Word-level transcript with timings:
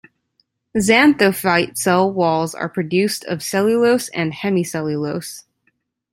Xanthophyte 0.75 1.77
cell 1.77 2.11
walls 2.11 2.55
are 2.55 2.67
produced 2.67 3.23
of 3.25 3.43
cellulose 3.43 4.09
and 4.15 4.33
hemicellulose. 4.33 5.43